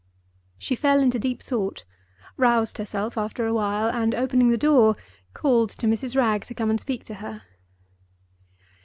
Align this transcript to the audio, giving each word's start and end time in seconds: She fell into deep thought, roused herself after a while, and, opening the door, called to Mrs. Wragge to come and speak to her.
She 0.57 0.75
fell 0.75 0.99
into 0.99 1.19
deep 1.19 1.43
thought, 1.43 1.85
roused 2.35 2.79
herself 2.79 3.19
after 3.19 3.45
a 3.45 3.53
while, 3.53 3.87
and, 3.87 4.15
opening 4.15 4.49
the 4.49 4.57
door, 4.57 4.95
called 5.35 5.69
to 5.77 5.85
Mrs. 5.85 6.15
Wragge 6.17 6.47
to 6.47 6.55
come 6.55 6.71
and 6.71 6.79
speak 6.79 7.03
to 7.03 7.13
her. 7.21 7.43